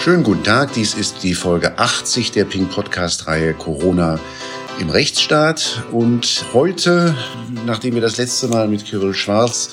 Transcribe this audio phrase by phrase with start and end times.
[0.00, 4.20] Schönen guten Tag, dies ist die Folge 80 der Pink Podcast Reihe Corona
[4.78, 5.82] im Rechtsstaat.
[5.90, 7.16] Und heute,
[7.66, 9.70] nachdem wir das letzte Mal mit Kirill Schwarz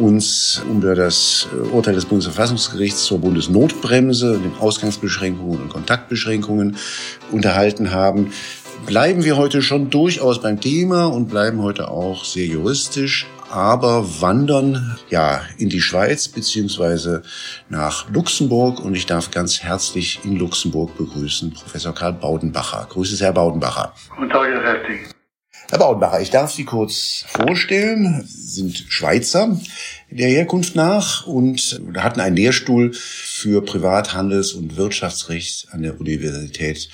[0.00, 6.76] uns über das Urteil des Bundesverfassungsgerichts zur Bundesnotbremse, den Ausgangsbeschränkungen und Kontaktbeschränkungen
[7.30, 8.32] unterhalten haben,
[8.84, 14.98] bleiben wir heute schon durchaus beim Thema und bleiben heute auch sehr juristisch, aber wandern
[15.10, 17.22] ja in die Schweiz beziehungsweise
[17.68, 22.86] nach Luxemburg und ich darf ganz herzlich in Luxemburg begrüßen Professor Karl Baudenbacher.
[22.88, 23.94] Grüße Herr Baudenbacher.
[24.16, 25.00] Guten Tag, Herr Fertig.
[25.68, 28.24] Herr Baudenbacher, ich darf Sie kurz vorstellen.
[28.26, 29.58] Sie sind Schweizer
[30.10, 36.88] der Herkunft nach und hatten einen Lehrstuhl für Privathandels- und Wirtschaftsrecht an der Universität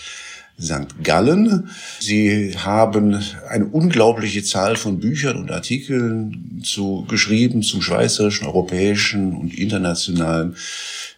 [0.60, 1.02] St.
[1.02, 1.70] Gallen.
[2.00, 9.56] Sie haben eine unglaubliche Zahl von Büchern und Artikeln zu, geschrieben zum schweizerischen, europäischen und
[9.56, 10.56] internationalen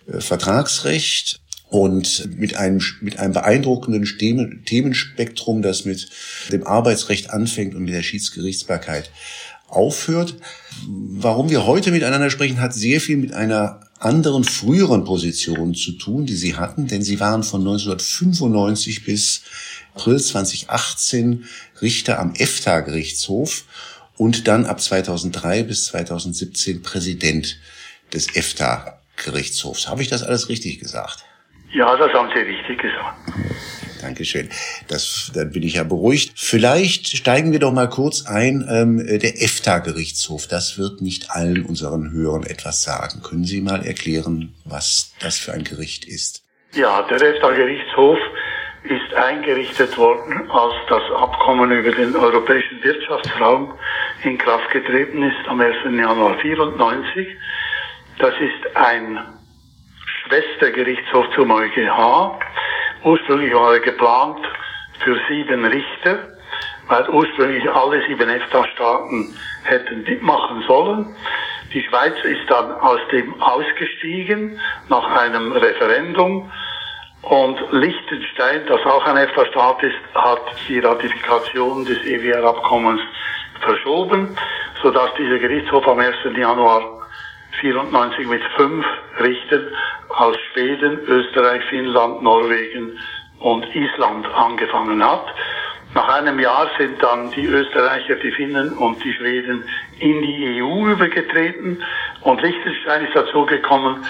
[0.07, 1.41] äh, Vertragsrecht
[1.71, 4.05] und mit einem, mit einem beeindruckenden
[4.67, 6.09] Themenspektrum, das mit
[6.51, 9.11] dem Arbeitsrecht anfängt und mit der Schiedsgerichtsbarkeit
[9.69, 10.35] aufhört.
[10.87, 16.27] Warum wir heute miteinander sprechen, hat sehr viel mit einer anderen früheren Positionen zu tun,
[16.27, 19.43] die sie hatten, denn sie waren von 1995 bis
[19.95, 21.45] April 2018
[21.83, 23.65] Richter am EFTA-Gerichtshof
[24.17, 27.59] und dann ab 2003 bis 2017 Präsident
[28.13, 29.89] des EFTA-Gerichtshofs.
[29.89, 31.25] Habe ich das alles richtig gesagt?
[31.73, 33.30] Ja, das haben Sie richtig gesagt.
[34.03, 34.49] Dankeschön.
[34.89, 36.33] Das, dann bin ich ja beruhigt.
[36.37, 38.67] Vielleicht steigen wir doch mal kurz ein.
[38.71, 43.23] Ähm, der EFTA-Gerichtshof, das wird nicht allen unseren Hörern etwas sagen.
[43.23, 46.45] Können Sie mal erklären, was das für ein Gericht ist?
[46.75, 48.19] Ja, der EFTA-Gerichtshof
[48.85, 53.75] ist eingerichtet worden, als das Abkommen über den europäischen Wirtschaftsraum
[54.25, 55.77] in Kraft getreten ist am 1.
[55.85, 57.29] Januar 1994.
[58.19, 59.19] Das ist ein
[60.25, 62.39] Schwestergerichtshof zum EuGH
[63.03, 64.47] Ursprünglich war er geplant
[65.03, 66.19] für sieben Richter,
[66.89, 69.35] weil ursprünglich alle sieben EFTA-Staaten
[69.65, 71.17] hätten mitmachen sollen.
[71.73, 76.51] Die Schweiz ist dann aus dem ausgestiegen nach einem Referendum
[77.23, 83.01] und Liechtenstein, das auch ein EFTA-Staat ist, hat die Ratifikation des EWR-Abkommens
[83.61, 84.37] verschoben,
[84.83, 86.17] sodass dieser Gerichtshof am 1.
[86.37, 87.00] Januar
[87.61, 88.87] 94 mit fünf
[89.21, 89.69] Richtern
[90.09, 92.99] aus Schweden, Österreich, Finnland, Norwegen
[93.41, 95.27] und Island angefangen hat.
[95.95, 99.65] Nach einem Jahr sind dann die Österreicher, die Finnen und die Schweden
[99.99, 101.83] in die EU übergetreten
[102.21, 104.05] und Liechtenstein ist dazu gekommen,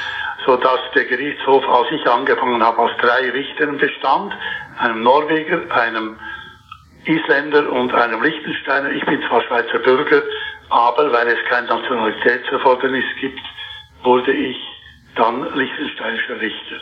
[0.44, 4.34] so der Gerichtshof, als ich angefangen habe, aus drei Richtern bestand,
[4.78, 6.16] einem Norweger, einem
[7.04, 8.90] Isländer und einem Liechtensteiner.
[8.90, 10.22] Ich bin zwar Schweizer Bürger,
[10.70, 13.40] aber weil es kein Nationalitätserfordernis gibt,
[14.02, 14.56] wurde ich
[15.16, 16.76] dann liechtensteinischer Richter.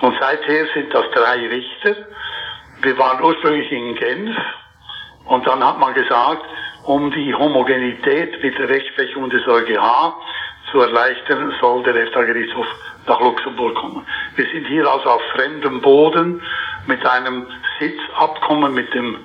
[0.00, 1.96] Und seither sind das drei Richter.
[2.82, 4.36] Wir waren ursprünglich in Genf
[5.26, 6.44] und dann hat man gesagt,
[6.84, 10.14] um die Homogenität mit der Rechtsprechung des EuGH
[10.70, 12.66] zu erleichtern, soll der EFTA-Gerichtshof
[13.06, 14.06] nach Luxemburg kommen.
[14.36, 16.40] Wir sind hier also auf fremdem Boden
[16.86, 17.46] mit einem
[17.78, 19.18] Sitzabkommen mit dem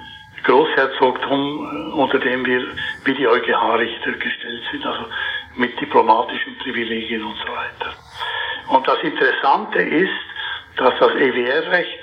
[0.45, 2.67] Großherzogtum, unter dem wir
[3.03, 5.05] wie die EuGH-Richter gestellt sind, also
[5.55, 7.93] mit diplomatischen Privilegien und so weiter.
[8.69, 10.11] Und das Interessante ist,
[10.77, 11.99] dass das EWR-Recht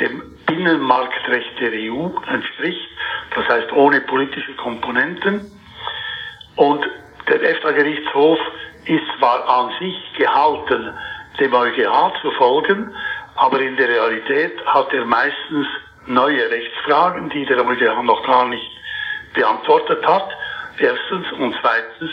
[0.00, 2.88] dem Binnenmarktrecht der EU entspricht,
[3.34, 5.50] das heißt ohne politische Komponenten.
[6.56, 6.86] Und
[7.28, 8.38] der EFTA-Gerichtshof
[8.84, 10.92] ist zwar an sich gehalten,
[11.40, 12.94] dem EuGH zu folgen,
[13.34, 15.66] aber in der Realität hat er meistens
[16.06, 18.70] neue Rechtsfragen, die der EuGH noch gar nicht
[19.34, 20.28] beantwortet hat.
[20.78, 22.10] Erstens und zweitens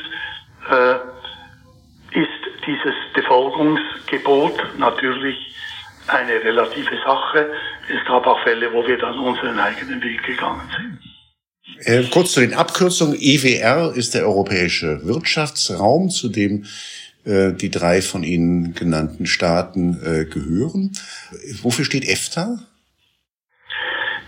[0.69, 5.35] äh, ist dieses Befolgungsgebot natürlich
[6.07, 7.51] eine relative Sache.
[7.87, 10.99] Es gab auch Fälle, wo wir dann unseren eigenen Weg gegangen sind.
[11.85, 13.17] Äh, kurz zu den Abkürzungen.
[13.19, 16.65] EWR ist der europäische Wirtschaftsraum, zu dem
[17.25, 20.91] äh, die drei von Ihnen genannten Staaten äh, gehören.
[21.61, 22.59] Wofür steht EFTA?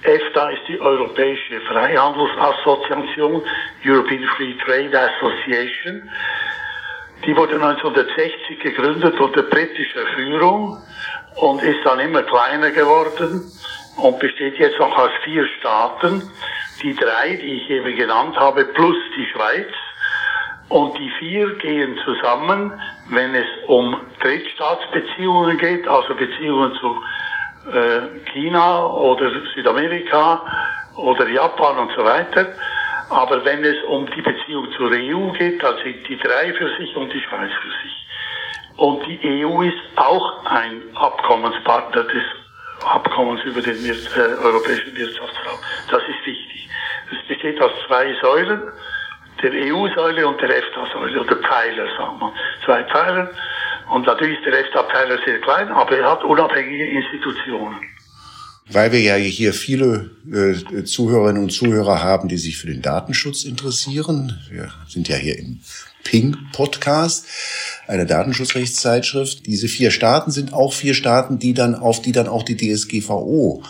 [0.06, 3.42] EFTA ist die Europäische Freihandelsassoziation,
[3.84, 6.10] European Free Trade Association.
[7.26, 10.78] Die wurde 1960 gegründet unter britischer Führung
[11.38, 13.52] und ist dann immer kleiner geworden
[13.98, 16.22] und besteht jetzt noch aus vier Staaten.
[16.84, 19.72] Die drei, die ich eben genannt habe, plus die Schweiz.
[20.70, 22.74] Und die vier gehen zusammen,
[23.10, 26.96] wenn es um Drittstaatsbeziehungen geht, also Beziehungen zu
[27.72, 30.42] äh, China oder Südamerika
[30.96, 32.54] oder Japan und so weiter.
[33.10, 36.96] Aber wenn es um die Beziehung zur EU geht, dann sind die drei für sich
[36.96, 38.08] und die Schweiz für sich.
[38.78, 42.24] Und die EU ist auch ein Abkommenspartner des
[42.84, 45.60] Abkommens über den äh, Europäischen Wirtschaftsraum.
[45.90, 46.70] Das ist wichtig.
[47.12, 48.62] Es besteht aus zwei Säulen,
[49.42, 52.34] der EU-Säule und der EFTA-Säule, oder Pfeiler, sagen wir.
[52.66, 53.30] Zwei Pfeiler.
[53.92, 57.78] Und natürlich ist der EFTA-Pfeiler sehr klein, aber er hat unabhängige Institutionen.
[58.68, 63.44] Weil wir ja hier viele äh, Zuhörerinnen und Zuhörer haben, die sich für den Datenschutz
[63.44, 64.40] interessieren.
[64.50, 65.60] Wir sind ja hier im
[66.04, 67.28] Ping-Podcast,
[67.88, 69.46] eine Datenschutzrechtszeitschrift.
[69.46, 73.62] Diese vier Staaten sind auch vier Staaten, die dann auf die dann auch die DSGVO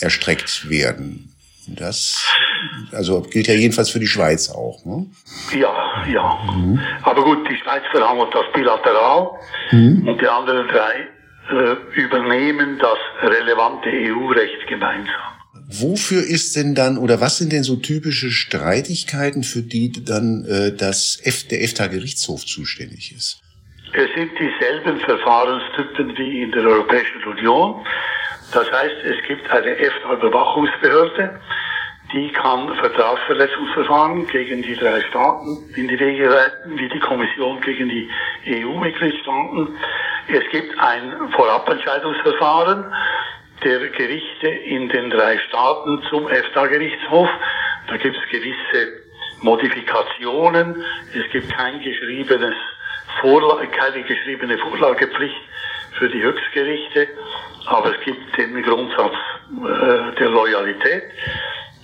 [0.00, 1.31] erstreckt werden.
[1.68, 2.24] Das
[2.92, 4.84] also gilt ja jedenfalls für die Schweiz auch.
[4.84, 5.06] Ne?
[5.54, 6.38] Ja, ja.
[6.54, 6.80] Mhm.
[7.02, 9.30] Aber gut, die Schweiz verhandelt das bilateral
[9.70, 10.08] mhm.
[10.08, 11.08] und die anderen drei
[11.50, 15.32] äh, übernehmen das relevante EU-Recht gemeinsam.
[15.68, 20.76] Wofür ist denn dann oder was sind denn so typische Streitigkeiten, für die dann äh,
[20.76, 23.40] das F, der EFTA-Gerichtshof zuständig ist?
[23.94, 27.84] Es sind dieselben Verfahrenstypen wie in der Europäischen Union.
[28.52, 31.40] Das heißt, es gibt eine EFTA-Überwachungsbehörde,
[32.12, 37.88] die kann Vertragsverletzungsverfahren gegen die drei Staaten in die Wege leiten, wie die Kommission gegen
[37.88, 38.10] die
[38.46, 39.76] EU-Mitgliedstaaten.
[40.28, 42.92] Es gibt ein Vorabentscheidungsverfahren
[43.64, 47.28] der Gerichte in den drei Staaten zum EFTA-Gerichtshof.
[47.88, 49.02] Da gibt es gewisse
[49.40, 50.84] Modifikationen.
[51.14, 52.54] Es gibt kein geschriebenes
[53.20, 55.40] Vorla keine geschriebene Vorlagepflicht
[55.98, 57.08] für die Höchstgerichte,
[57.66, 59.14] aber es gibt den Grundsatz
[59.50, 61.04] äh, der Loyalität.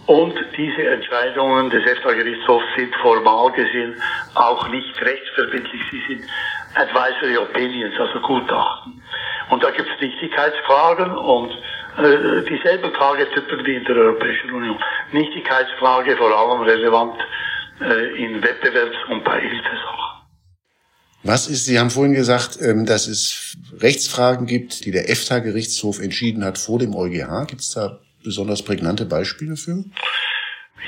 [0.07, 4.01] Und diese Entscheidungen des EFTA-Gerichtshofs sind formal gesehen
[4.35, 5.83] auch nicht rechtsverbindlich.
[5.91, 6.25] Sie sind
[6.75, 9.03] Advisory Opinions, also Gutachten.
[9.51, 11.53] Und da gibt es Nichtigkeitsklagen und
[11.99, 14.79] äh, dieselben Klagetypen wie in der Europäischen Union.
[15.13, 17.19] Nichtigkeitsklage vor allem relevant
[17.81, 20.18] äh, in Wettbewerbs- und Beihilfesachen.
[21.29, 26.43] Was ist, Sie haben vorhin gesagt, ähm, dass es Rechtsfragen gibt, die der EFTA-Gerichtshof entschieden
[26.43, 27.47] hat vor dem EuGH.
[27.49, 29.85] Gibt es da besonders prägnante Beispiele für?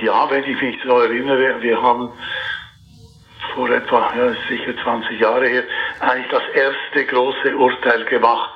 [0.02, 2.08] Ja, wenn ich mich so erinnere, wir haben
[3.54, 5.64] vor etwa ja, sicher 20 Jahre her
[6.00, 8.50] eigentlich das erste große Urteil gemacht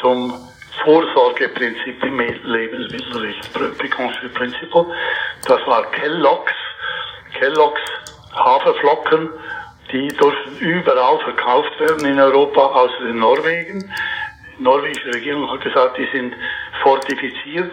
[0.00, 0.32] zum
[0.84, 4.52] Vorsorgeprinzip im Lebensmittelrecht, Precautionary
[5.46, 6.52] Das war Kellogg's,
[7.38, 7.82] Kellogg's
[8.32, 9.28] Haferflocken,
[9.92, 13.92] die dürfen überall verkauft werden in Europa, außer in Norwegen.
[14.58, 16.34] Die norwegische Regierung hat gesagt, die sind
[16.82, 17.72] fortifiziert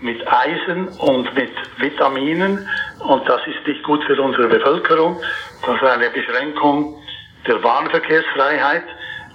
[0.00, 2.68] mit Eisen und mit Vitaminen
[2.98, 5.20] und das ist nicht gut für unsere Bevölkerung.
[5.64, 7.00] Das ist eine Beschränkung
[7.46, 8.84] der Warenverkehrsfreiheit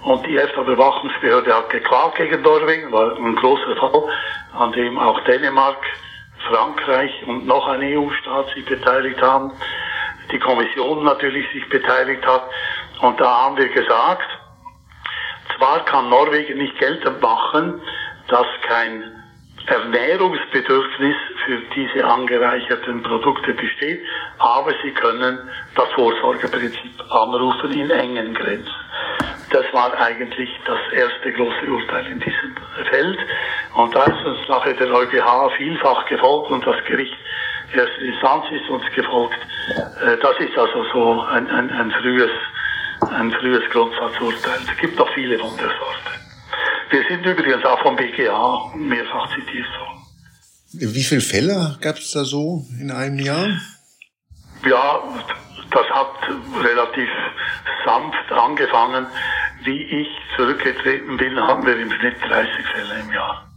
[0.04, 4.04] und die EFTA-Überwachungsbehörde hat geklagt gegen Norwegen, war ein großer Fall,
[4.58, 5.84] an dem auch Dänemark,
[6.48, 9.52] Frankreich und noch ein EU-Staat sich beteiligt haben,
[10.30, 12.44] die Kommission natürlich sich beteiligt hat
[13.00, 14.28] und da haben wir gesagt,
[15.56, 17.80] zwar kann Norwegen nicht geltend machen,
[18.28, 19.18] dass kein
[19.66, 24.00] Ernährungsbedürfnis für diese angereicherten Produkte besteht,
[24.38, 25.38] aber sie können
[25.74, 28.74] das Vorsorgeprinzip anrufen in engen Grenzen.
[29.50, 32.54] Das war eigentlich das erste große Urteil in diesem
[32.90, 33.18] Feld.
[33.74, 37.16] Und da ist uns nachher der EuGH vielfach gefolgt und das Gericht
[37.72, 39.38] erste Instanz ist uns gefolgt.
[40.02, 42.30] Äh, das ist also so ein, ein, ein frühes,
[43.00, 44.60] ein frühes Grundsatzurteil.
[44.70, 46.08] Es gibt noch viele von der Sorte.
[46.90, 50.02] Wir sind übrigens auch vom BGA mehrfach zitiert worden.
[50.72, 53.48] Wie viele Fälle gab es da so in einem Jahr?
[54.66, 55.02] Ja,
[55.70, 56.16] das hat
[56.62, 57.08] relativ
[57.84, 59.06] sanft angefangen.
[59.64, 63.48] Wie ich zurückgetreten bin, haben wir im Schnitt 30 Fälle im Jahr.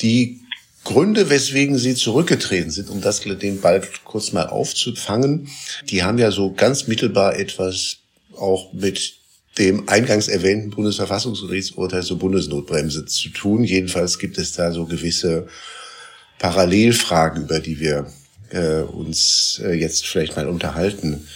[0.00, 0.41] Die
[0.84, 5.48] Gründe, weswegen Sie zurückgetreten sind, um das den Ball kurz mal aufzufangen,
[5.88, 7.98] die haben ja so ganz mittelbar etwas
[8.36, 9.14] auch mit
[9.58, 13.64] dem eingangs erwähnten Bundesverfassungsgerichtsurteil zur Bundesnotbremse zu tun.
[13.64, 15.46] Jedenfalls gibt es da so gewisse
[16.38, 18.06] Parallelfragen, über die wir
[18.50, 21.28] äh, uns äh, jetzt vielleicht mal unterhalten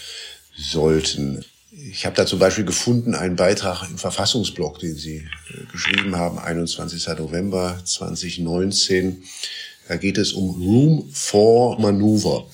[0.57, 1.45] sollten.
[1.79, 6.39] Ich habe da zum Beispiel gefunden einen Beitrag im Verfassungsblog, den Sie äh, geschrieben haben,
[6.39, 7.07] 21.
[7.19, 9.23] November 2019.
[9.87, 12.47] Da geht es um Room for Maneuver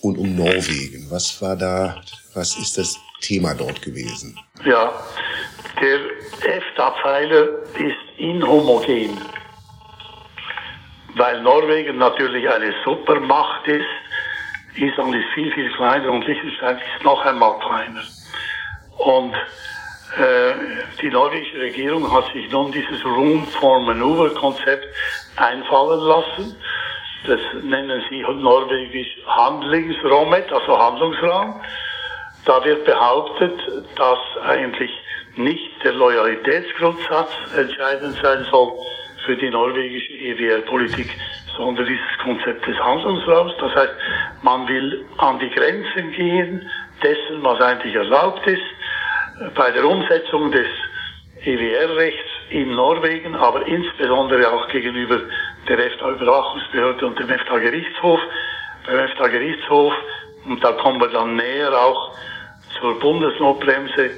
[0.00, 1.10] und um Norwegen.
[1.10, 2.00] Was war da,
[2.34, 4.38] was ist das Thema dort gewesen?
[4.64, 4.92] Ja,
[5.80, 5.98] der
[6.48, 9.18] EFTA-Pfeiler ist inhomogen.
[11.16, 13.86] Weil Norwegen natürlich eine Supermacht ist,
[14.76, 18.04] Island ist viel, viel kleiner und Liechtenstein ist noch einmal kleiner.
[18.98, 20.54] Und äh,
[21.02, 24.86] die norwegische Regierung hat sich nun dieses Room for Maneuver Konzept
[25.36, 26.56] einfallen lassen.
[27.26, 31.60] Das nennen sie norwegisch Handlingsrommet, also Handlungsraum.
[32.44, 33.60] Da wird behauptet,
[33.96, 34.90] dass eigentlich
[35.34, 38.72] nicht der Loyalitätsgrundsatz entscheidend sein soll
[39.26, 41.10] für die norwegische EWR-Politik,
[41.56, 43.52] sondern dieses Konzept des Handlungsraums.
[43.58, 43.94] Das heißt,
[44.42, 46.70] man will an die Grenzen gehen
[47.02, 48.62] dessen, was eigentlich erlaubt ist,
[49.54, 50.66] bei der Umsetzung des
[51.44, 55.20] EWR-Rechts in Norwegen, aber insbesondere auch gegenüber
[55.68, 58.20] der EFTA-Überwachungsbehörde und dem EFTA-Gerichtshof.
[58.86, 59.92] Beim EFTA-Gerichtshof,
[60.46, 62.12] und da kommen wir dann näher auch
[62.78, 64.10] zur Bundesnotbremse,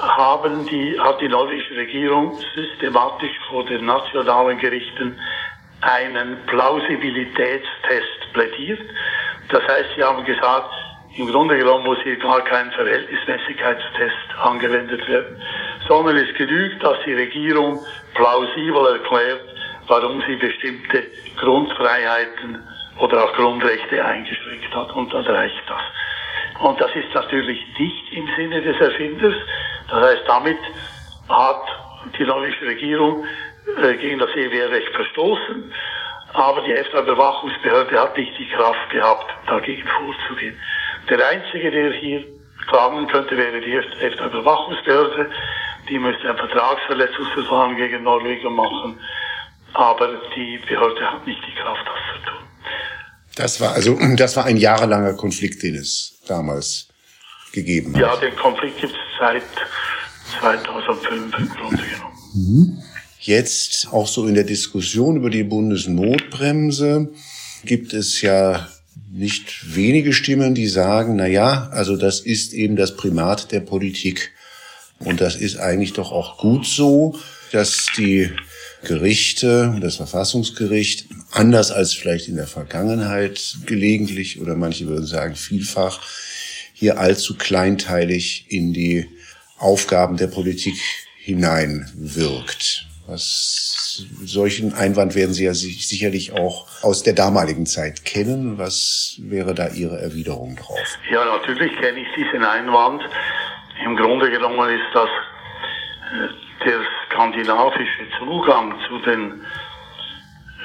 [0.00, 5.18] haben die, hat die norwegische Regierung systematisch vor den nationalen Gerichten
[5.80, 8.80] einen Plausibilitätstest plädiert.
[9.50, 10.72] Das heißt, sie haben gesagt,
[11.16, 15.40] im Grunde genommen muss hier gar kein Verhältnismäßigkeitstest angewendet werden,
[15.86, 17.78] sondern es genügt, dass die Regierung
[18.14, 19.42] plausibel erklärt,
[19.86, 21.04] warum sie bestimmte
[21.36, 22.62] Grundfreiheiten
[22.98, 24.92] oder auch Grundrechte eingeschränkt hat.
[24.92, 25.82] Und dann reicht das.
[26.60, 29.34] Und das ist natürlich nicht im Sinne des Erfinders.
[29.90, 30.58] Das heißt, damit
[31.28, 31.62] hat
[32.18, 33.24] die norwegische Regierung
[33.82, 35.72] äh, gegen das EWR-Recht verstoßen,
[36.32, 40.58] aber die EFTA-Überwachungsbehörde hat nicht die Kraft gehabt, dagegen vorzugehen.
[41.08, 42.24] Der Einzige, der hier
[42.68, 45.30] klagen könnte, wäre die EFTA-Überwachungsbehörde.
[45.88, 48.98] Die müsste ein Vertragsverletzungsverfahren gegen Norwegen machen,
[49.74, 52.44] aber die Behörde hat nicht die Kraft, das zu tun.
[53.36, 56.88] Das war also, das war ein jahrelanger Konflikt, den es damals
[57.52, 58.00] gegeben hat.
[58.00, 59.42] Ja, den Konflikt gibt es seit
[60.40, 62.14] 2005 im Grunde genommen.
[62.34, 62.82] Mhm.
[63.20, 67.10] Jetzt auch so in der Diskussion über die Bundesnotbremse
[67.64, 68.68] gibt es ja
[69.14, 74.32] nicht wenige Stimmen, die sagen, na ja, also das ist eben das Primat der Politik.
[74.98, 77.16] Und das ist eigentlich doch auch gut so,
[77.52, 78.30] dass die
[78.82, 86.00] Gerichte, das Verfassungsgericht, anders als vielleicht in der Vergangenheit gelegentlich oder manche würden sagen vielfach,
[86.72, 89.06] hier allzu kleinteilig in die
[89.58, 90.74] Aufgaben der Politik
[91.18, 92.86] hineinwirkt.
[93.06, 98.58] Was solchen Einwand werden Sie ja sicherlich auch aus der damaligen Zeit kennen.
[98.58, 100.98] Was wäre da Ihre Erwiderung drauf?
[101.10, 103.02] Ja, natürlich kenne ich diesen Einwand.
[103.84, 109.44] Im Grunde genommen ist das äh, der skandinavische Zugang zu den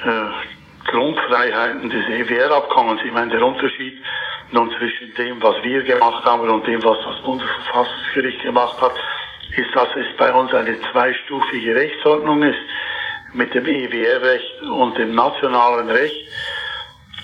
[0.04, 3.02] äh, Grundfreiheiten des EWR-Abkommens.
[3.04, 3.94] Ich meine, der Unterschied
[4.52, 8.94] nun zwischen dem, was wir gemacht haben und dem, was das Bundesverfassungsgericht gemacht hat,
[9.56, 12.58] ist, dass es bei uns eine zweistufige Rechtsordnung ist
[13.32, 16.28] mit dem EWR-Recht und dem nationalen Recht.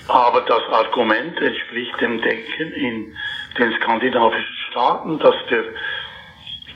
[0.07, 3.15] Aber das Argument entspricht dem Denken in
[3.57, 5.63] den skandinavischen Staaten, dass der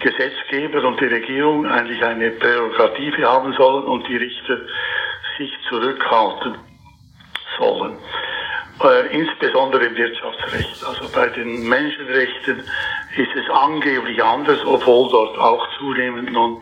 [0.01, 4.57] Gesetzgeber und die Regierung eigentlich eine Prärogative haben sollen und die Richter
[5.37, 6.55] sich zurückhalten
[7.57, 7.97] sollen.
[8.83, 10.83] Äh, insbesondere im Wirtschaftsrecht.
[10.83, 12.63] Also bei den Menschenrechten
[13.15, 16.61] ist es angeblich anders, obwohl dort auch zunehmend nun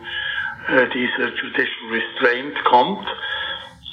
[0.68, 3.06] äh, dieser Judicial Restraint kommt.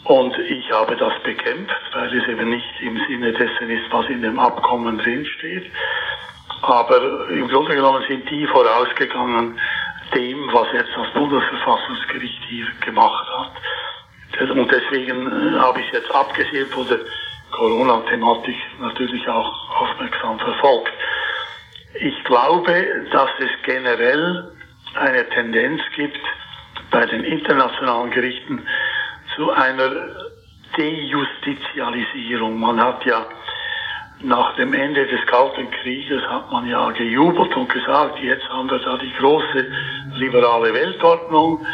[0.03, 4.22] Und ich habe das bekämpft, weil es eben nicht im Sinne dessen ist, was in
[4.22, 5.72] dem Abkommen drinsteht.
[6.63, 9.57] Aber im Grunde genommen sind die vorausgegangen
[10.13, 14.50] dem, was jetzt das Bundesverfassungsgericht hier gemacht hat.
[14.50, 17.00] Und deswegen äh, habe ich jetzt abgesehen von der
[17.51, 20.94] Corona-Thematik natürlich auch aufmerksam verfolgt.
[22.00, 24.51] Ich glaube, dass es generell
[24.96, 26.20] eine Tendenz gibt
[26.92, 28.66] bei den internationalen Gerichten
[29.36, 29.92] zu einer
[30.77, 32.60] Dejustizialisierung.
[32.60, 33.25] Man hat ja
[34.22, 38.80] nach dem Ende des Kalten Krieges hat man ja gejubelt und gesagt, jetzt haben wir
[38.80, 39.72] da die große
[40.16, 41.66] liberale Weltordnung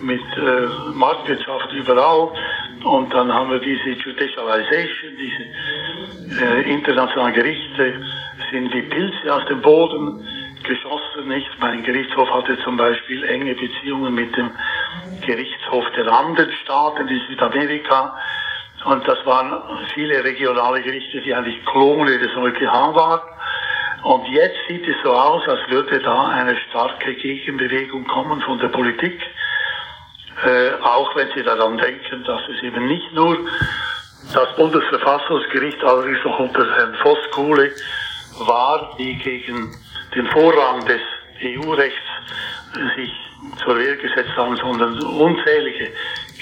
[0.00, 2.30] mit äh, Marktwirtschaft überall.
[2.84, 8.02] Und dann haben wir diese Judicialization, diese äh, internationalen Gerichte
[8.50, 10.26] sind wie Pilze aus dem Boden
[10.62, 11.48] geschossen, nicht?
[11.60, 14.50] Mein Gerichtshof hatte zum Beispiel enge Beziehungen mit dem
[15.26, 18.16] Gerichtshof der anderen Staaten in Südamerika.
[18.84, 19.52] Und das waren
[19.94, 23.20] viele regionale Gerichte, die eigentlich Klone des EuGH waren.
[24.02, 28.68] Und jetzt sieht es so aus, als würde da eine starke Gegenbewegung kommen von der
[28.68, 29.20] Politik.
[30.44, 33.36] Äh, auch wenn Sie daran denken, dass es eben nicht nur
[34.32, 37.72] das Bundesverfassungsgericht, allerdings noch unter Herrn Voskuhle,
[38.38, 39.76] war, die gegen
[40.14, 41.00] den Vorrang des
[41.42, 41.98] EU-Rechts
[42.96, 43.12] sich
[43.62, 45.92] zur Wehr gesetzt haben, sondern unzählige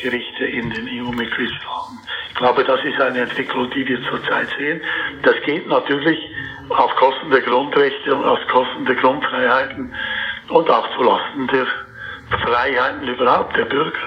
[0.01, 1.99] Gerichte in den EU-Mitgliedstaaten.
[2.29, 4.81] Ich glaube, das ist eine Entwicklung, die wir zurzeit sehen.
[5.23, 6.19] Das geht natürlich
[6.69, 9.93] auf Kosten der Grundrechte und auf Kosten der Grundfreiheiten
[10.49, 11.67] und auch zulasten der
[12.31, 13.99] Freiheiten überhaupt der Bürger.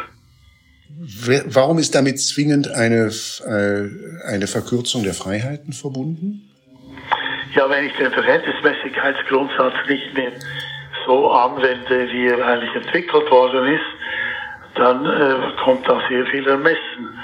[1.47, 3.11] Warum ist damit zwingend eine,
[3.45, 6.51] äh, eine Verkürzung der Freiheiten verbunden?
[7.55, 10.31] ja, wenn ich den Verhältnismäßigkeitsgrundsatz nicht mehr
[11.05, 17.19] so anwende, wie er eigentlich entwickelt worden ist, dann äh, kommt da sehr viel Ermessen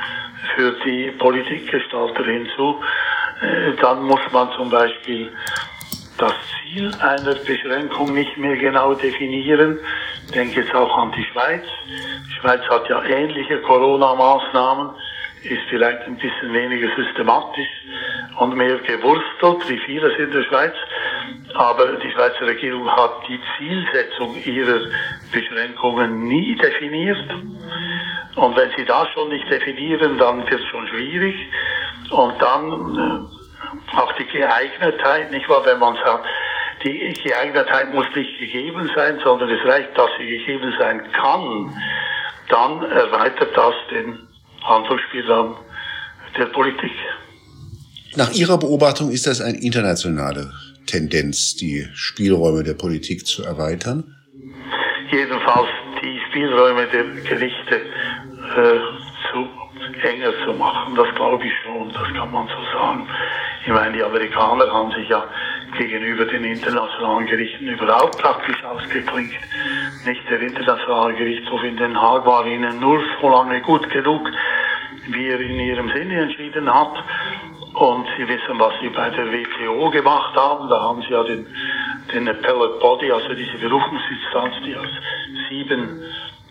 [0.56, 2.82] für die Politikgestalter hinzu.
[3.42, 5.32] Äh, dann muss man zum Beispiel
[6.18, 6.34] das
[6.64, 9.80] Ziel einer Beschränkung nicht mehr genau definieren.
[10.26, 11.64] Ich denke jetzt auch an die Schweiz.
[12.28, 14.90] Die Schweiz hat ja ähnliche Corona-Maßnahmen,
[15.44, 17.70] ist vielleicht ein bisschen weniger systematisch
[18.40, 20.74] und mehr gewurstelt, wie vieles in der Schweiz.
[21.54, 24.80] Aber die Schweizer Regierung hat die Zielsetzung ihrer
[25.32, 27.30] Beschränkungen nie definiert.
[28.36, 31.36] Und wenn sie das schon nicht definieren, dann wird es schon schwierig.
[32.12, 33.37] Und dann äh,
[34.20, 36.26] die Geeignetheit, nicht wahr, wenn man sagt,
[36.84, 41.74] die Geeignetheit muss nicht gegeben sein, sondern es reicht, dass sie gegeben sein kann,
[42.50, 44.20] dann erweitert das den
[44.64, 45.56] Handlungsspielraum
[46.38, 46.92] der Politik.
[48.16, 50.52] Nach Ihrer Beobachtung ist das eine internationale
[50.86, 54.16] Tendenz, die Spielräume der Politik zu erweitern?
[55.12, 55.70] Jedenfalls
[56.02, 58.80] die Spielräume der Gerichte äh,
[59.32, 59.48] zu
[60.04, 63.08] enger zu machen, das glaube ich schon, das kann man so sagen.
[63.68, 65.26] Ich meine, die Amerikaner haben sich ja
[65.78, 69.36] gegenüber den internationalen Gerichten überhaupt praktisch ausgeklinkt.
[70.06, 74.32] Nicht der internationale Gerichtshof in Den Haag war ihnen nur so lange gut genug,
[75.08, 76.94] wie er in ihrem Sinne entschieden hat.
[77.74, 80.70] Und Sie wissen, was Sie bei der WTO gemacht haben.
[80.70, 81.46] Da haben Sie ja den,
[82.14, 84.88] den Appellate Body, also diese Berufungsinstanz, die aus
[85.50, 86.06] sieben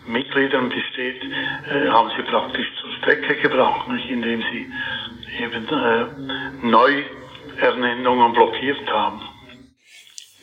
[0.05, 4.71] Mitgliedern besteht, äh, haben Sie praktisch zur Strecke gebracht, nicht, indem Sie
[5.39, 9.21] eben äh, Neuernennungen blockiert haben.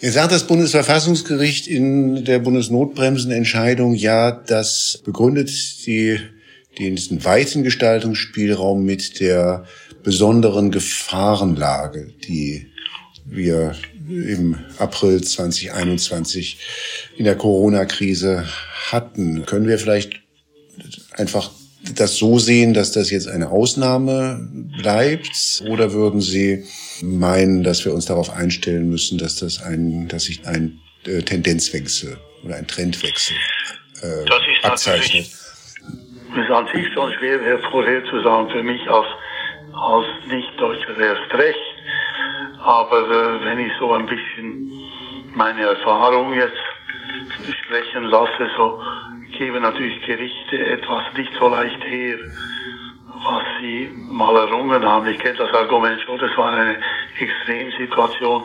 [0.00, 5.50] Jetzt sagt das Bundesverfassungsgericht in der Bundesnotbremsenentscheidung, ja, das begründet
[5.86, 6.20] die,
[6.78, 9.64] den weiten Gestaltungsspielraum mit der
[10.02, 12.70] besonderen Gefahrenlage, die
[13.24, 13.74] wir
[14.08, 16.58] im April 2021
[17.16, 18.46] in der Corona-Krise
[18.90, 19.46] hatten.
[19.46, 20.20] Können wir vielleicht
[21.12, 21.50] einfach
[21.96, 25.62] das so sehen, dass das jetzt eine Ausnahme bleibt?
[25.68, 26.64] Oder würden Sie
[27.02, 32.16] meinen, dass wir uns darauf einstellen müssen, dass das ein, dass sich ein äh, Tendenzwechsel
[32.44, 33.37] oder ein Trendwechsel
[34.02, 35.26] äh, das ist abzeichnet?
[36.35, 39.06] Das ist an sich schon schwer vorherzusagen für mich als
[39.74, 41.59] als Nicht-Deutscher erst recht.
[42.61, 44.72] Aber äh, wenn ich so ein bisschen
[45.35, 46.56] meine Erfahrung jetzt
[47.64, 48.80] sprechen lasse, so
[49.38, 52.16] geben natürlich Gerichte etwas nicht so leicht her,
[53.25, 55.07] was sie mal errungen haben.
[55.07, 56.77] Ich kenne das Argument schon, das war eine
[57.18, 58.44] Extremsituation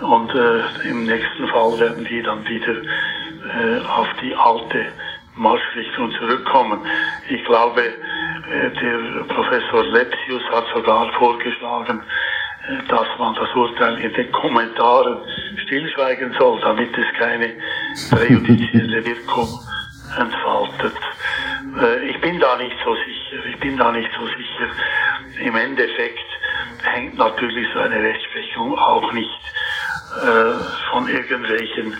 [0.00, 4.86] und äh, im nächsten Fall werden die dann wieder äh, auf die alte
[5.36, 6.80] Marschrichtung zurückkommen.
[7.28, 12.02] Ich glaube, äh, der Professor Lepsius hat sogar vorgeschlagen,
[12.68, 15.18] äh, dass man das Urteil in den Kommentaren
[15.64, 17.54] stillschweigen soll, damit es keine
[18.10, 19.67] präjudizielle Wirkung
[20.16, 20.96] entfaltet.
[21.80, 23.46] Äh, ich bin da nicht so sicher.
[23.50, 24.68] Ich bin da nicht so sicher.
[25.40, 26.26] Im Endeffekt
[26.82, 29.40] hängt natürlich so eine Rechtsprechung auch nicht
[30.90, 31.96] von irgendwelchen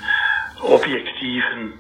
[0.61, 1.75] objektiven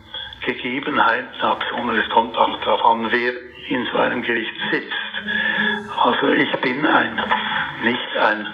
[0.44, 3.32] Gegebenheiten ab, sondern es kommt auch darauf an, wer
[3.68, 4.92] in so einem Gericht sitzt.
[6.02, 7.20] Also ich bin ein,
[7.82, 8.46] nicht ein,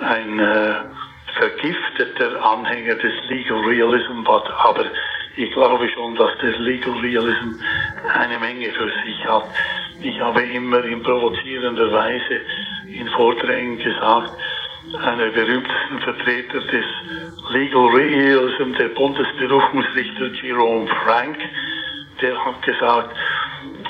[0.00, 0.74] ein äh,
[1.38, 4.84] vergifteter Anhänger des Legal Realism, aber
[5.36, 7.54] ich glaube schon, dass der Legal Realism
[8.14, 9.44] eine Menge für sich hat.
[10.02, 12.40] Ich habe immer in provozierender Weise
[12.86, 14.32] in Vorträgen gesagt,
[15.04, 16.84] einer berühmtesten Vertreter des
[17.50, 21.38] Legal Realism, der Bundesberufungsrichter Jerome Frank,
[22.20, 23.16] der hat gesagt,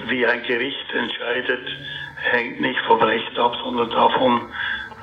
[0.09, 1.67] wie ein Gericht entscheidet,
[2.17, 4.49] hängt nicht vom Recht ab, sondern davon,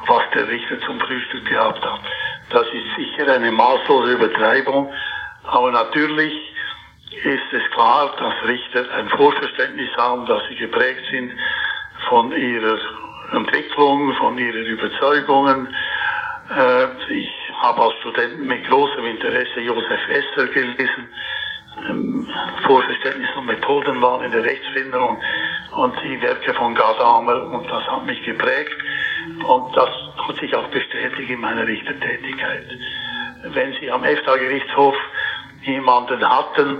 [0.05, 2.01] was der Richter zum Frühstück gehabt hat.
[2.49, 4.93] Das ist sicher eine maßlose Übertreibung,
[5.47, 6.33] aber natürlich
[7.23, 11.31] ist es klar, dass Richter ein Vorverständnis haben, dass sie geprägt sind
[12.09, 12.77] von ihrer
[13.33, 15.67] Entwicklung, von ihren Überzeugungen.
[16.55, 17.29] Äh, ich
[17.61, 21.09] habe als Student mit großem Interesse Josef Esser gelesen,
[21.89, 22.27] ähm,
[22.65, 25.17] Vorverständnis und Methodenwahl in der Rechtsfindung
[25.75, 28.77] und die Werke von Gadamer und das hat mich geprägt
[29.45, 29.89] und das
[30.27, 32.65] hat sich auch bestätigt in meiner Richtertätigkeit.
[33.43, 34.95] Wenn Sie am EFTA-Gerichtshof
[35.67, 36.79] jemanden hatten,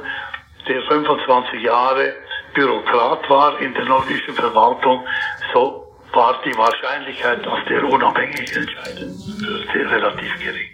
[0.68, 2.14] der 25 Jahre
[2.54, 5.06] Bürokrat war in der nordischen Verwaltung,
[5.54, 10.70] so war die Wahrscheinlichkeit, dass der unabhängig entscheiden würde, relativ gering.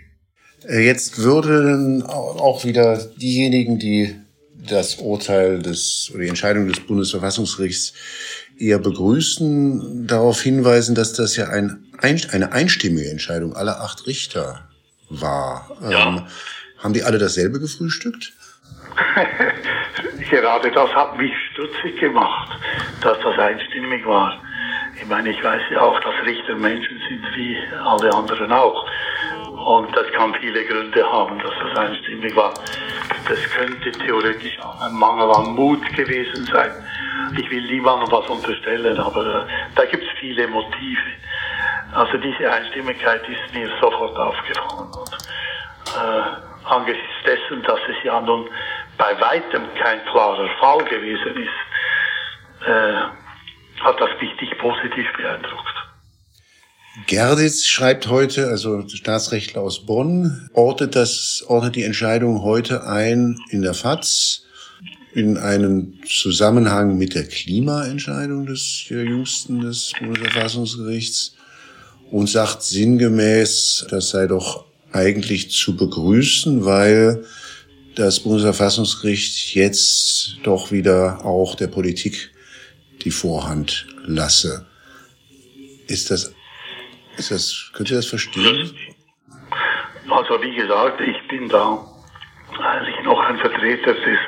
[0.67, 4.15] Äh, jetzt würden auch wieder diejenigen, die
[4.55, 7.93] das Urteil des oder die Entscheidung des Bundesverfassungsgerichts
[8.57, 14.69] eher begrüßen, darauf hinweisen, dass das ja ein, eine einstimmige Entscheidung aller acht Richter
[15.09, 15.69] war.
[15.89, 16.07] Ja.
[16.07, 16.21] Ähm,
[16.83, 18.33] haben die alle dasselbe gefrühstückt?
[20.29, 22.49] Gerade das hat mich stutzig gemacht,
[23.01, 24.41] dass das einstimmig war.
[24.99, 28.85] Ich meine, ich weiß ja auch, dass Richter Menschen sind wie alle anderen auch.
[29.65, 32.53] Und das kann viele Gründe haben, dass das einstimmig war.
[33.27, 36.71] Das könnte theoretisch auch ein Mangel an Mut gewesen sein.
[37.37, 41.01] Ich will niemandem was unterstellen, aber äh, da gibt es viele Motive.
[41.93, 44.91] Also diese Einstimmigkeit ist mir sofort aufgefallen.
[44.91, 45.17] Und,
[45.95, 48.49] äh, angesichts dessen, dass es ja nun
[48.97, 52.93] bei weitem kein klarer Fall gewesen ist, äh,
[53.81, 55.73] hat das mich nicht positiv beeindruckt.
[57.07, 63.63] Gerditz schreibt heute, also Staatsrechtler aus Bonn, ordnet das, ordnet die Entscheidung heute ein in
[63.63, 64.43] der FAZ
[65.13, 71.35] in einen Zusammenhang mit der Klimaentscheidung des jüngsten des Bundesverfassungsgerichts
[72.11, 77.25] und sagt sinngemäß, das sei doch eigentlich zu begrüßen, weil
[77.95, 82.31] das Bundesverfassungsgericht jetzt doch wieder auch der Politik
[83.03, 84.65] die Vorhand lasse.
[85.87, 86.33] Ist das
[87.17, 88.75] ist das, könnt ihr das verstehen?
[90.09, 91.85] Also wie gesagt, ich bin da
[92.59, 94.19] eigentlich noch ein Vertreter des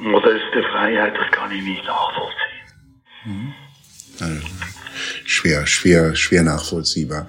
[0.00, 2.34] Modells der Freiheit, das kann ich nicht nachvollziehen.
[3.24, 3.54] Mhm.
[4.20, 4.46] Also,
[5.24, 7.26] schwer, schwer, schwer nachvollziehbar.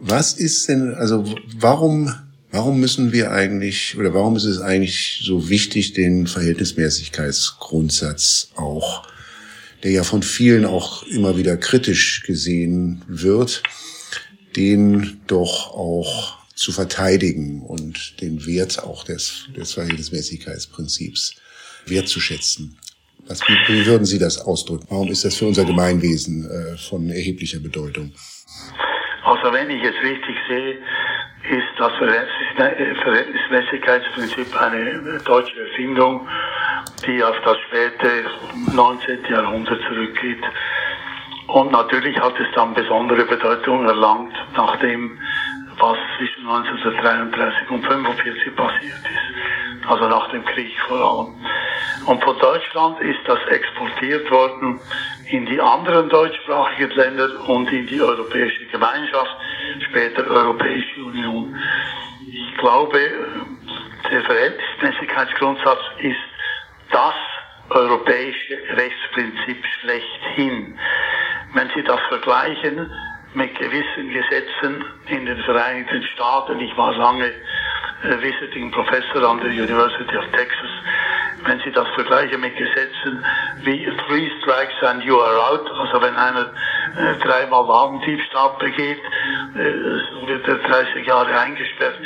[0.00, 1.24] Was ist denn, also
[1.58, 2.14] warum,
[2.50, 9.06] warum müssen wir eigentlich, oder warum ist es eigentlich so wichtig, den Verhältnismäßigkeitsgrundsatz auch,
[9.82, 13.64] der ja von vielen auch immer wieder kritisch gesehen wird,
[14.56, 21.34] den doch auch zu verteidigen und den Wert auch des, des Verhältnismäßigkeitsprinzips
[21.86, 22.76] wertzuschätzen.
[23.26, 24.86] Was, wie würden Sie das ausdrücken?
[24.88, 28.12] Warum ist das für unser Gemeinwesen äh, von erheblicher Bedeutung?
[29.28, 30.78] Also wenn ich es richtig sehe,
[31.50, 36.26] ist das Verhältnismäßigkeitsprinzip eine deutsche Erfindung,
[37.06, 38.24] die auf das späte
[38.72, 39.26] 19.
[39.28, 40.42] Jahrhundert zurückgeht.
[41.48, 45.18] Und natürlich hat es dann besondere Bedeutung erlangt, nachdem
[45.78, 49.28] was zwischen 1933 und 1945 passiert ist.
[49.88, 51.34] Also nach dem Krieg vor allem.
[52.06, 54.80] Und von Deutschland ist das exportiert worden
[55.30, 59.36] in die anderen deutschsprachigen Länder und in die Europäische Gemeinschaft,
[59.88, 61.56] später Europäische Union.
[62.26, 62.98] Ich glaube,
[64.10, 66.16] der Verhältnismäßigkeitsgrundsatz ist
[66.90, 67.14] das
[67.70, 70.78] europäische Rechtsprinzip schlechthin.
[71.54, 72.90] Wenn Sie das vergleichen
[73.34, 79.50] mit gewissen Gesetzen in den Vereinigten Staaten, ich war lange äh, Visiting Professor an der
[79.50, 80.70] University of Texas,
[81.44, 83.24] wenn Sie das vergleichen mit Gesetzen
[83.62, 86.50] wie Three Strikes and You Are Out, also wenn einer
[86.96, 89.00] äh, dreimal Wagendiebstahl begeht,
[89.54, 91.96] äh, wird er 30 Jahre eingesperrt,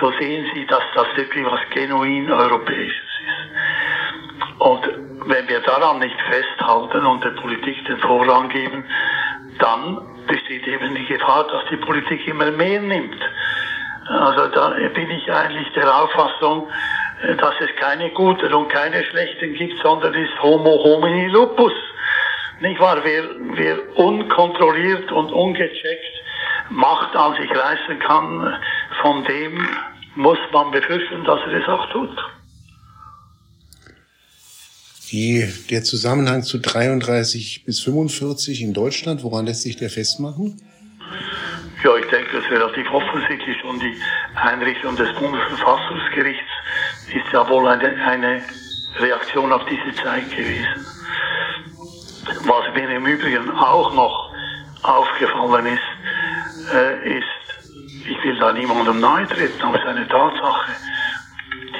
[0.00, 4.60] so sehen Sie, dass das wirklich was genuin Europäisches ist.
[4.60, 4.88] Und
[5.26, 8.84] wenn wir daran nicht festhalten und der Politik den Vorrang geben,
[9.58, 13.20] dann besteht eben die Gefahr, dass die Politik immer mehr nimmt.
[14.06, 16.68] Also da bin ich eigentlich der Auffassung,
[17.38, 21.72] dass es keine guten und keine schlechten gibt, sondern ist Homo homini lupus.
[22.60, 23.00] Nicht wahr?
[23.02, 26.14] Wer, wer unkontrolliert und ungecheckt
[26.70, 28.54] Macht an sich reißen kann,
[29.02, 29.68] von dem
[30.16, 32.16] muss man befürchten, dass er es auch tut.
[35.12, 40.60] Die, der Zusammenhang zu 33 bis 45 in Deutschland, woran lässt sich der festmachen?
[41.84, 43.94] Ja, ich denke, das ist relativ offensichtlich und die
[44.34, 46.48] Einrichtung des Bundesverfassungsgerichts
[47.08, 48.42] ist ja wohl eine, eine
[48.98, 50.86] Reaktion auf diese Zeit gewesen.
[52.44, 54.30] Was mir im Übrigen auch noch
[54.82, 60.72] aufgefallen ist, äh, ist, ich will da niemandem nahe treten, aber es ist eine Tatsache,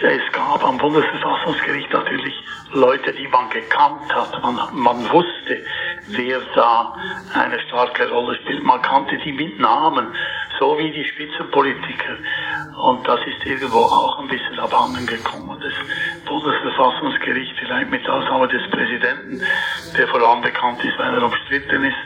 [0.03, 2.35] es gab am Bundesverfassungsgericht natürlich
[2.73, 4.43] Leute, die man gekannt hat.
[4.43, 5.65] Man, man wusste,
[6.09, 6.95] wer da
[7.35, 8.63] eine starke Rolle spielt.
[8.63, 10.15] Man kannte die mit Namen,
[10.59, 12.17] so wie die Spitzenpolitiker.
[12.83, 15.59] Und das ist irgendwo auch ein bisschen abhanden gekommen.
[15.61, 15.75] Das
[16.27, 19.41] Bundesverfassungsgericht, vielleicht mit Ausnahme des Präsidenten,
[19.97, 21.97] der vor allem bekannt ist, weil er umstritten ist,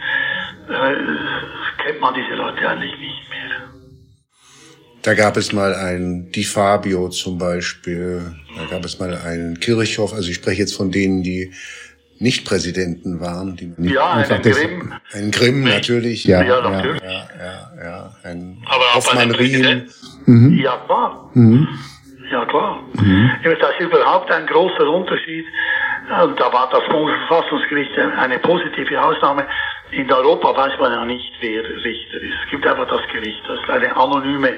[0.68, 3.77] äh, kennt man diese Leute eigentlich nicht mehr.
[5.02, 10.12] Da gab es mal einen Di Fabio zum Beispiel, da gab es mal einen Kirchhoff,
[10.12, 11.52] also ich spreche jetzt von denen, die
[12.18, 13.56] nicht Präsidenten waren.
[13.56, 14.94] Die ja, einen Grimm.
[15.12, 16.42] Ein Grimm natürlich, ja.
[16.42, 17.00] Ja, natürlich.
[17.02, 19.88] Ja, ja, ja, ein Aber Hoffmann Riem.
[20.26, 20.58] Mhm.
[20.58, 21.30] Ja, klar.
[21.34, 21.68] Mhm.
[22.30, 22.82] Ja, klar.
[22.94, 23.30] Mhm.
[23.44, 25.44] Das ist überhaupt ein großer Unterschied.
[26.08, 29.46] Da war das Bundesverfassungsgericht eine positive Ausnahme.
[29.92, 32.34] In Europa weiß man ja nicht, wer Richter ist.
[32.44, 33.40] Es gibt einfach das Gericht.
[33.46, 34.54] Das ist eine anonyme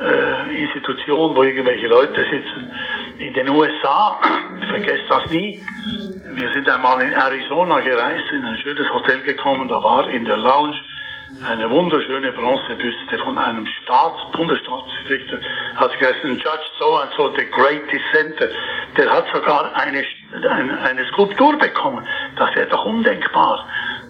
[0.00, 2.70] äh, Institution, wo irgendwelche Leute sitzen.
[3.18, 4.20] In den USA,
[4.60, 5.60] ich vergesse das nie,
[6.34, 10.36] wir sind einmal in Arizona gereist, in ein schönes Hotel gekommen, da war in der
[10.36, 10.76] Lounge
[11.44, 15.40] eine wunderschöne Bronzebüste von einem Staats Bundesstaatsrichter,
[15.76, 18.48] hat geheißen Judge so and so, the Great Dissenter.
[18.96, 20.04] Der hat sogar eine,
[20.48, 22.06] eine, eine Skulptur bekommen.
[22.36, 23.66] Das wäre doch undenkbar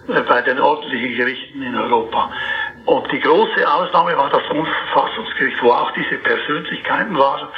[0.07, 2.31] äh, bei den ordentlichen Gerichten in Europa.
[2.87, 7.49] Und die große Ausnahme war das Bundesverfassungsgericht, wo auch diese Persönlichkeiten waren,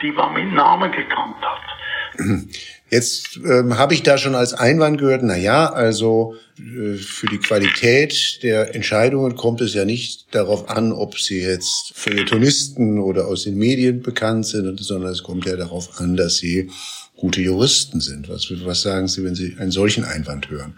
[0.00, 2.18] die man mit Namen gekannt hat.
[2.90, 7.36] Jetzt ähm, habe ich da schon als Einwand gehört, na ja, also äh, für die
[7.36, 13.44] Qualität der Entscheidungen kommt es ja nicht darauf an, ob sie jetzt Feuilletonisten oder aus
[13.44, 16.70] den Medien bekannt sind, sondern es kommt ja darauf an, dass sie
[17.14, 18.30] gute Juristen sind.
[18.30, 20.74] Was, was sagen Sie, wenn Sie einen solchen Einwand hören?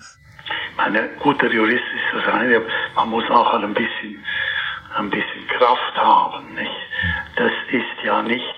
[0.84, 2.62] Ein guter Jurist ist das eine,
[2.94, 4.24] man muss auch ein bisschen,
[4.96, 6.54] ein bisschen Kraft haben.
[6.54, 6.70] Nicht?
[7.36, 8.54] Das ist ja nicht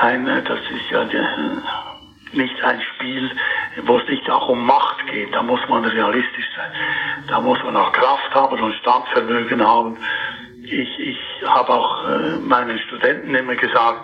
[0.00, 1.04] ein, das ist ja
[2.32, 3.30] nicht ein Spiel,
[3.84, 5.32] wo es nicht auch um Macht geht.
[5.34, 6.72] Da muss man realistisch sein.
[7.28, 9.98] Da muss man auch Kraft haben und Standvermögen haben.
[10.64, 14.00] Ich, ich habe auch äh, meinen Studenten immer gesagt,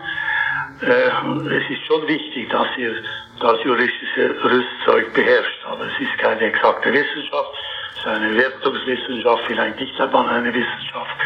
[0.82, 2.94] es ist schon wichtig, dass ihr
[3.40, 5.64] das juristische Rüstzeug beherrscht.
[5.66, 7.50] Aber es ist keine exakte Wissenschaft,
[7.92, 11.16] es ist eine Wertungswissenschaft, vielleicht nicht einmal eine Wissenschaft.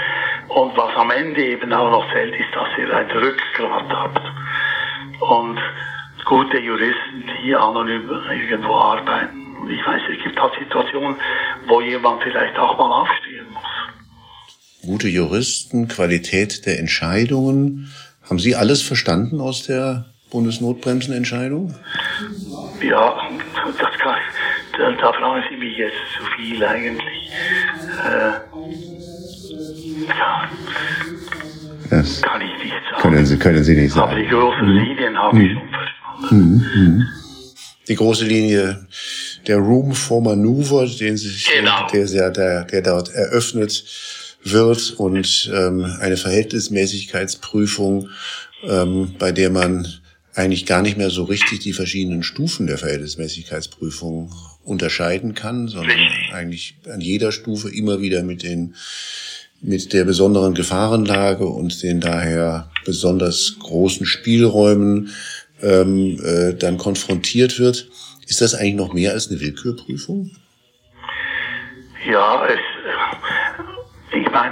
[0.49, 4.23] Und was am Ende eben auch noch zählt, ist, dass ihr ein Rückgrat habt.
[5.21, 5.59] Und
[6.25, 9.57] gute Juristen, die anonym irgendwo arbeiten.
[9.61, 11.17] Und ich weiß, es gibt halt Situationen,
[11.67, 13.63] wo jemand vielleicht auch mal aufstehen muss.
[14.83, 17.93] Gute Juristen, Qualität der Entscheidungen.
[18.29, 21.75] Haben Sie alles verstanden aus der Bundesnotbremsenentscheidung?
[22.83, 23.17] Ja,
[23.79, 27.31] das kann ich, da, da fragen Sie mich jetzt zu viel eigentlich.
[28.05, 28.33] Äh,
[30.09, 30.51] ja,
[31.91, 33.03] das kann ich nicht sagen.
[33.03, 34.11] Können Sie, können Sie nicht sagen.
[34.11, 37.09] Aber die großen Linien habe ich schon verstanden.
[37.89, 38.87] Die große Linie,
[39.47, 41.87] der Room for Maneuver, den sich, genau.
[41.93, 43.85] der, der, der dort eröffnet
[44.53, 48.09] wird und ähm, eine Verhältnismäßigkeitsprüfung,
[48.65, 49.87] ähm, bei der man
[50.35, 54.33] eigentlich gar nicht mehr so richtig die verschiedenen Stufen der Verhältnismäßigkeitsprüfung
[54.65, 55.99] unterscheiden kann, sondern
[56.33, 58.75] eigentlich an jeder Stufe immer wieder mit den
[59.63, 65.11] mit der besonderen Gefahrenlage und den daher besonders großen Spielräumen
[65.63, 67.89] ähm, äh, dann konfrontiert wird.
[68.27, 70.31] Ist das eigentlich noch mehr als eine Willkürprüfung?
[72.09, 72.59] Ja, es,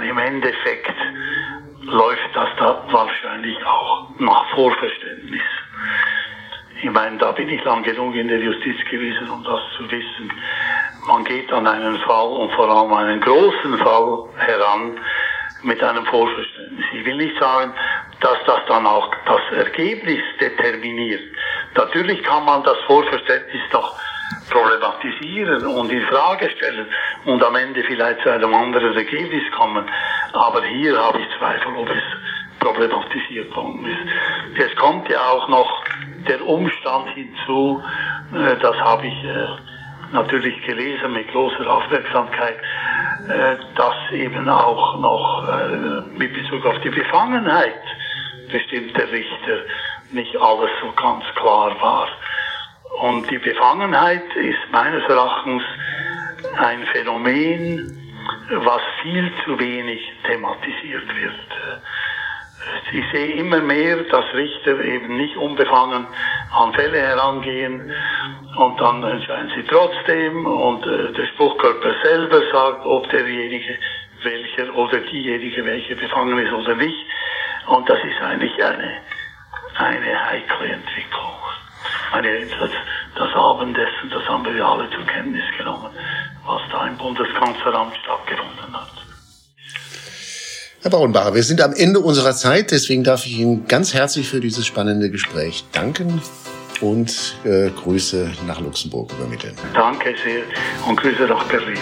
[0.05, 0.95] im Endeffekt
[1.81, 5.41] läuft das da wahrscheinlich auch nach Vorverständnis.
[6.81, 10.31] Ich meine, da bin ich lang genug in der Justiz gewesen, um das zu wissen.
[11.07, 14.99] Man geht an einen Fall und vor allem einen großen Fall heran
[15.63, 16.85] mit einem Vorverständnis.
[16.93, 17.73] Ich will nicht sagen,
[18.19, 21.23] dass das dann auch das Ergebnis determiniert.
[21.75, 23.97] Natürlich kann man das Vorverständnis doch
[24.55, 26.87] problematisieren und in Frage stellen
[27.25, 29.85] und am Ende vielleicht zu einem anderen Ergebnis kommen.
[30.33, 32.03] Aber hier habe ich Zweifel, ob es
[32.59, 34.61] problematisiert worden ist.
[34.61, 35.83] Es kommt ja auch noch
[36.27, 37.83] der Umstand hinzu,
[38.33, 39.47] äh, das habe ich äh,
[40.13, 42.57] natürlich gelesen mit großer Aufmerksamkeit,
[43.27, 45.47] äh, dass eben auch noch
[46.17, 47.81] mit Bezug auf die Befangenheit
[48.51, 49.57] bestimmter Richter
[50.11, 52.07] nicht alles so ganz klar war.
[53.01, 55.63] Und die Befangenheit ist meines Erachtens
[56.57, 58.05] ein Phänomen,
[58.49, 61.35] was viel zu wenig thematisiert wird.
[62.93, 66.07] Ich sehe immer mehr, dass Richter eben nicht unbefangen
[66.53, 67.91] an Fälle herangehen
[68.57, 73.77] und dann entscheiden sie trotzdem und äh, der Spruchkörper selber sagt, ob derjenige
[74.23, 77.05] welcher oder diejenige welche befangen ist oder nicht.
[77.67, 79.01] Und das ist eigentlich eine,
[79.77, 81.35] eine heikle Entwicklung.
[82.15, 82.69] Meine, das,
[83.17, 85.89] das Abendessen, das haben wir alle zur Kenntnis genommen,
[86.45, 88.91] was da im Bundeskanzleramt stattgefunden hat.
[90.81, 94.39] Herr Braunbacher, wir sind am Ende unserer Zeit, deswegen darf ich Ihnen ganz herzlich für
[94.39, 96.21] dieses spannende Gespräch danken
[96.79, 99.55] und äh, Grüße nach Luxemburg übermitteln.
[99.73, 100.43] Danke sehr
[100.87, 101.77] und Grüße nach Berlin.